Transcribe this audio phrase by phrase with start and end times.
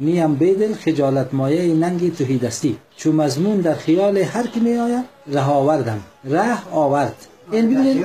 [0.00, 5.50] نیم بدل خجالت مایه ننگ توهیدستی چون مضمون در خیال هر کی می آید ره
[5.50, 6.00] آوردم.
[6.24, 7.14] ره آورد.
[7.52, 8.04] این ببینید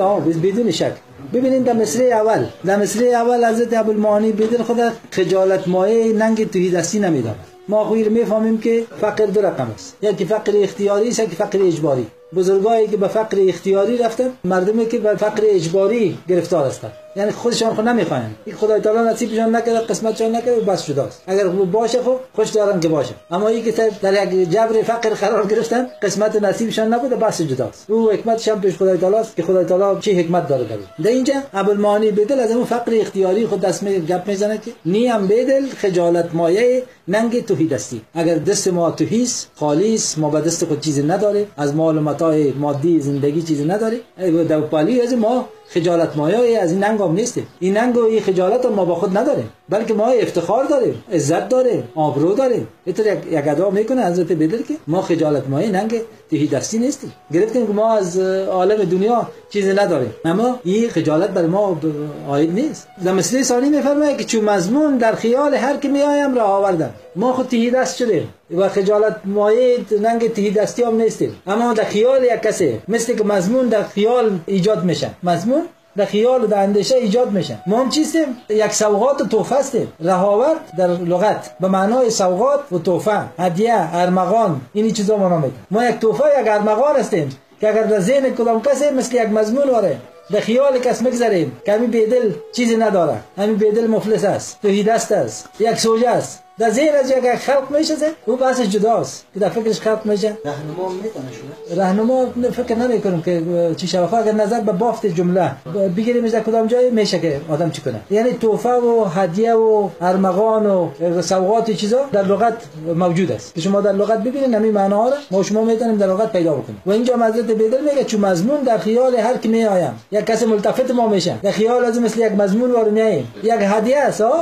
[0.00, 0.20] آه.
[0.20, 0.92] بدون شک.
[1.32, 2.46] ببینید در مصره اول.
[2.64, 4.80] در مصره اول حضرت ابوالمعانی بدل خود
[5.10, 7.36] خجالت مایه ننگ توهیدستی نمی‌داد
[7.68, 9.96] ما خویر می‌فهمیم که فقر دو رقم است.
[10.02, 12.06] یکی فقر اختیاری است یکی فقر اجباری.
[12.36, 17.74] بزرگایی که به فقر اختیاری رفتن مردمی که به فقر اجباری گرفتار هستند یعنی خودشان
[17.74, 18.30] خود نمی‌خواین.
[18.44, 21.22] این خدای تعالی نصیبشان نکرده قسمتشان نکرده بس شداست.
[21.26, 23.14] اگر باشه خب خوش دارن که باشه.
[23.30, 28.10] اما این که در یک جبر فقر قرار گرفتن قسمت نصیبشان نبوده بس جداست او
[28.10, 30.64] حکمت هم پیش خدای تعالی است که خدای تعالی چه حکمت داره
[31.04, 35.26] در اینجا ابوالمعانی بدل از اون فقر اختیاری خود دست می گپ می‌زنه که نیم
[35.26, 41.02] بدل خجالت مایه ننگ توهیدستی اگر دست ما توهیست خالیس ما به دست خود چیزی
[41.02, 44.00] نداره از مال و متاع مادی زندگی چیزی نداره
[44.48, 47.46] در پالی از ما خجالت مایه از این ننگ هم نیستیم.
[47.60, 49.48] این ننگ و این خجالت ما با خود نداریم.
[49.68, 52.68] بلکه ما افتخار داریم عزت داریم آبرو داریم.
[52.84, 57.12] اینطور یک, ادا می‌کنه حضرت بدر که ما خجالت مایه ننگ تهی دستی نیستیم.
[57.32, 58.18] گرفتیم که ما از
[58.58, 60.10] عالم دنیا چیزی نداریم.
[60.24, 61.80] اما این خجالت بر ما
[62.28, 62.88] آید نیست.
[63.04, 67.32] در مثل ثانی میفرمایه که چون مضمون در خیال هر که میایم را آوردم ما
[67.32, 68.28] خود تهی دست شدیم.
[68.56, 71.42] و خجالت مایه ننگ تهی دستی هم نیستیم.
[71.46, 75.10] اما در خیال یک کسی مثل که مضمون در خیال ایجاد میشه.
[75.22, 75.62] مضمون
[75.96, 77.58] در خیال و در اندیشه ایجاد میشه.
[77.66, 79.92] ما هم چیستیم؟ یک سوغات و توفه هستیم.
[80.00, 81.50] رهاورد در لغت.
[81.60, 86.48] به معنای سوغات و توفه هدیه ارمغان اینی چیزا ما نمیگن ما یک توفه یک
[86.48, 89.96] ارمغان هستیم که اگر در ذهن کدام کسی مثل یک مضمون واره
[90.30, 93.16] به خیال کس مگذاریم که همین بیدل چیزی نداره.
[93.36, 94.62] همین بیدل مفلس است.
[94.62, 95.48] توهیدست است.
[95.60, 96.42] یک سوجه است.
[96.62, 97.94] در زیر از یک خلق میشه
[98.26, 99.26] او بحث جداست.
[99.34, 100.36] که در فکرش خلق میشه.
[100.44, 103.42] رهنما می‌کنه رهنما فکر نمی کنم که
[103.76, 105.50] چی شوفا اگر نظر به بافت جمله.
[105.96, 108.00] بگیریم از کدام جای میشه که آدم چی کنه.
[108.10, 110.88] یعنی توفه و هدیه و ارمغان و
[111.22, 112.54] سوغات چیزا در لغت
[112.96, 113.54] موجود است.
[113.54, 116.82] که شما در لغت ببینید همین معنا را ما شما می‌تونیم در لغت پیدا بکنیم.
[116.86, 119.94] و اینجا حضرت بیدل میگه چون مضمون در خیال هر کی میآیم.
[120.12, 121.34] یک کس ملتفت ما میشه.
[121.42, 124.32] در خیال از مثل یک مضمون وارد میاییم یک هدیه است هدیه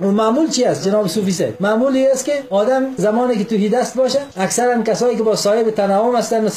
[0.00, 3.96] اون معمول چی است؟ جناب صوفی سه معمولی است که آدم زمانی که توهی دست
[3.96, 6.48] باشه اکثرا کسایی که با صاحب تنعم هستن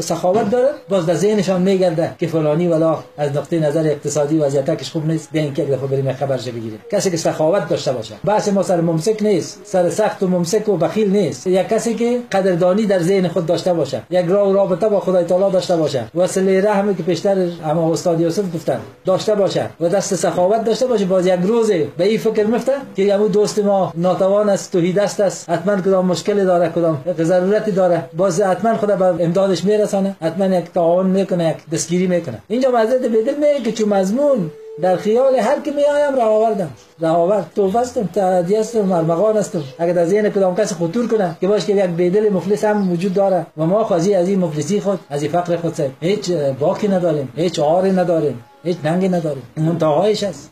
[0.00, 5.06] سخاوت دارن باز در ذهنشان میگرده که فلانی ولا از نقطه نظر اقتصادی وضعیتش خوب
[5.06, 6.78] نیست بیاین که دفعه بریم خبرش بگیریم.
[6.92, 10.76] کسی که سخاوت داشته باشه بحث ما سر ممسک نیست سر سخت و ممسک و
[10.76, 11.46] بخیل نیست.
[11.46, 15.24] یک کسی که قدردانی در ذهن خود داشته باشه یک راه و رابطه با خدای
[15.24, 20.14] تعالی داشته باشه وسیله رحمی که پیشتر اما استاد یوسف گفتن داشته باشه و دست
[20.14, 23.92] سخاوت سخاوت داشته باشه باز یک روزه به این فکر مفته که یمو دوست ما
[23.96, 25.50] ناتوان است توحید دست است.
[25.50, 28.04] حتما کدام مشکل داره کدام ضرورتی داره.
[28.16, 30.16] باز حتما خدا به امدادش میرسانه.
[30.22, 32.38] حتما یک تعاون می‌کنه یک دستگیری می‌کنه.
[32.48, 34.50] اینجا مزید بدل میگه که چون مضمون
[34.82, 36.70] در خیال هر که می آیم راه آوردم.
[37.00, 37.46] راه آورد.
[37.56, 39.62] تو هستم تعدی هستم مرمغان هستم.
[39.78, 43.14] اگر در ذهن کدام کس خطور کنه که باش که یک بیدل مفلس هم وجود
[43.14, 46.30] داره و ما خوازی از این مفلسی خود از این فقر خود سید هیچ
[46.60, 48.44] باکی نداریم هیچ عاری نداریم.
[48.64, 49.42] هیچ ننگی نداریم.
[49.56, 50.50] منتهایش است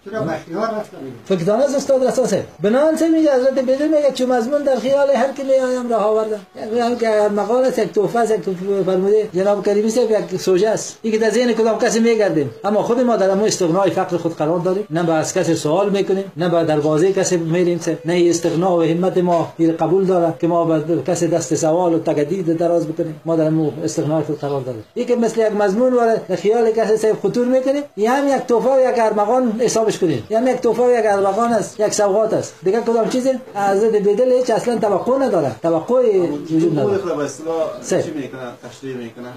[1.25, 5.33] فکر از استاد رساسه بنان سه میگه؟ حضرت بدر میگه چون مضمون در خیال هر
[5.33, 6.41] کی میایم راه آوردم
[6.77, 8.41] یعنی که مقال است یک توفه است یک
[8.87, 10.99] فرموده جناب کریمی صاحب یک سوژه است.
[11.03, 12.51] این که در ذهن کدام کسی میگردیم.
[12.65, 14.87] اما خود ما در مو استغنای فقر خود قرار داریم.
[14.91, 19.19] نه با از کسی سوال می‌کنیم نه با دروازه کسی میریم نه استغنا و همت
[19.19, 23.21] ما قبول داره که ما با کسی دست سوال و تجدید دراز بکنیم.
[23.25, 24.85] ما در مو استغنای خود قرار داریم.
[24.95, 28.81] این که مثل یک مضمون واره خیال کسی خطور می‌کنیم این هم یک توفه و
[28.91, 32.55] یک ارمغان حسابش کنید یعنی یک توفه و یک ارمغان است یک سوغات است.
[32.63, 35.53] دیگه کدام چیزی؟ از بدل هیچ اصلا توقع نداره.
[35.63, 36.99] توقع وجود نداره.
[36.99, 39.29] خود به اصطلاح چی می‌کنه؟ تشریح می‌کنه؟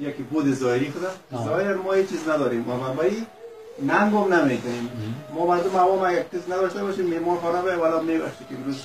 [0.00, 2.64] یکی بود ظاهری خدا ظاهر ما هیچ چیز نداریم.
[2.68, 3.26] ما بایی
[3.82, 4.90] ننگم نمی‌کنیم.
[5.34, 5.70] ما مردم
[6.00, 8.76] ما یک چیز نداشته باشیم میمون خرابه ولی میبخشی که امروز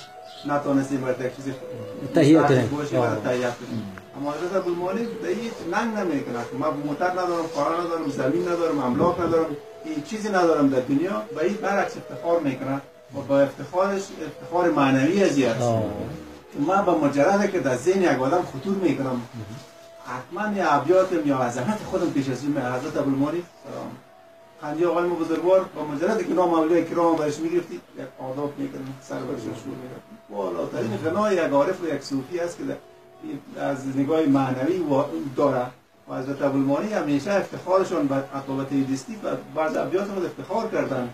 [0.48, 1.52] نتونستیم باید یک چیزی
[2.14, 2.70] تهیه کنیم.
[4.16, 5.08] اما حضرت ابوالمالک
[5.42, 10.68] هیچ ننگ نمی‌کنه ما موتر ندارم کار ندارم زمین ندارم املاک ندارم هیچ چیزی ندارم
[10.68, 11.22] در دنیا.
[11.36, 12.74] و این برعکس افتخار می‌کنه
[13.14, 15.38] و با افتخارش افتخار معنوی از
[16.58, 19.22] ما با مجرد که در ذهن یک آدم خطور می‌کنم.
[20.06, 23.90] حتما یا ابیاتم یا عظمت خودم پیش از این حضرت ابوالمالک سلام.
[24.60, 28.94] خندی آقای ما بزرگوار با مجرد که نام اولیاء کرام برش می‌گرفتی یک آداب می‌کنم
[29.02, 32.64] سر برش شروع می‌کنم بالاترین غنای یک عارف و یک صوفی است که
[33.60, 34.84] از نگاه معنوی
[35.36, 35.66] داره
[36.10, 41.08] و حضرت ابوالمانی همیشه افتخارشون به عطابت دستی و بعض ابیات خود افتخار کردن.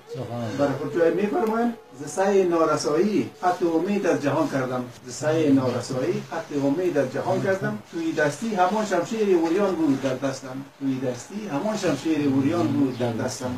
[0.59, 1.75] برای خود جای میفرمایند
[2.05, 4.85] ز سعی نارسایی خط امید از جهان کردم.
[5.07, 7.79] ز سعی نارسایی خط امید از جهان کردم.
[7.93, 10.57] توی دستی همان شمشیر اوریان بود در دستم.
[10.81, 13.57] توی دستی همان شمشیر اوریان بود در دستم.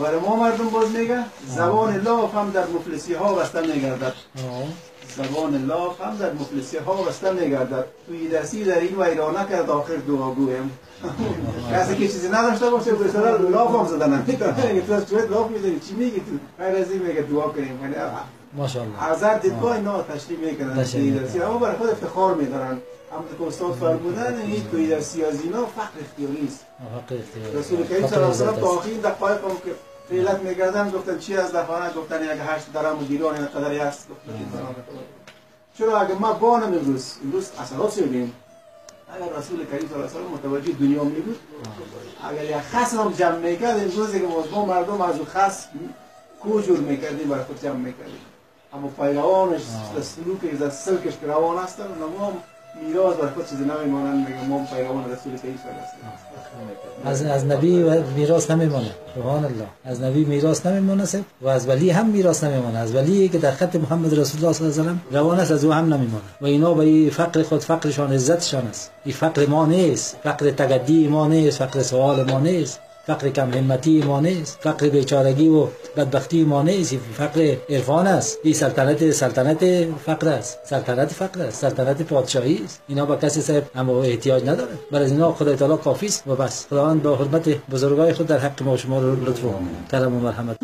[0.00, 4.14] برای ما مردم باز میگه زبان لاف هم در مفلسی ها بسته میگردد.
[5.16, 9.96] زبان لاف هم در مفلسی ها بسته میگردد توی دستی در این ویرانه کرد آخر
[9.96, 10.78] دعا گویم.
[11.72, 14.10] کسی که چیزی نداشته باشه به سر لاف هم زدن.
[14.28, 15.80] نمی‌تونه اگه تو از چوهت لاف می‌زنی.
[15.80, 17.78] چی میگی تو؟ غیر از این میگه دعا کنیم.
[17.82, 17.94] یعنی
[18.52, 19.04] ماشاءالله.
[19.04, 21.40] از هر دیدگاه اینا تشریح می‌کنن توی درسی.
[21.40, 22.78] اما برای خود افتخار میدارن.
[23.12, 26.64] همونطور که استاد فرمودن این توی درسی از اینا فقر اختیاری است
[27.54, 29.70] رسول کریم صلی الله علیه و سلم تا آخرین دقایق هم که
[30.08, 34.06] فعلت میگردن گفتن چی از دفعه؟ گفتن اگه هشت درم و گیران این قدری هست
[34.28, 34.46] این
[35.78, 38.32] چرا اگه ما بانم امروز امروز اثرات شدیم
[39.14, 41.38] اگر رسول کریم صلی الله علیه و متوجه دنیا می بود
[42.30, 45.66] اگر یک خس هم جمع می‌کرد امروز که ما مردم از اون خس
[46.40, 48.20] کو جور می‌کردیم برای خود جمع می‌کردیم.
[48.72, 49.62] اما پیروانش
[50.02, 52.32] سلوک از سلکش که روان هستن اونها
[52.82, 57.22] میراث برای خود چیزی نمیمانند میگه ما پیروان رسول کریم صلی الله علیه و از
[57.22, 57.84] از نبی
[58.16, 59.66] میراث نمیمونه سبحان الله.
[59.84, 61.04] از نبی میراث نمیمونه
[61.42, 64.66] و از ولی هم میراث نمیمونه از ولی که در خط محمد رسول الله صلی
[64.66, 67.60] الله علیه و سلم روان است از او هم نمیمونه و اینا به فقر خود
[67.60, 68.90] فقرشان عزتشان است.
[69.04, 70.16] این فقر ما نیست.
[70.22, 71.58] فقر تگدی ما نیست.
[71.58, 72.80] فقر سوال ما نیست.
[73.06, 74.58] فقر کم همتی ما نیست.
[74.60, 75.66] فقر بیچارگی و
[75.96, 76.96] بدبختی ما نیست.
[76.96, 78.38] فقر عرفان است.
[78.42, 80.58] این سلطنت سلطنت فقر است.
[80.64, 81.60] سلطنت فقر است.
[81.60, 82.82] سلطنت پادشاهی است.
[82.88, 86.22] اینا با کسی صاحب اما احتیاج نداره برای از اینا خدای تعالی کافی است.
[86.26, 86.66] و بس.
[86.66, 89.52] خداوند با حرمت بزرگای خود در حق ما شما رو لطف و
[89.92, 90.56] کرم و مرحمت.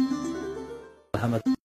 [1.14, 1.61] مرحمت.